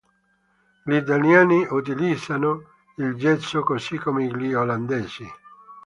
[0.83, 2.63] Gli italiani utilizzavano
[2.95, 5.27] il gesso così come gli olandesi.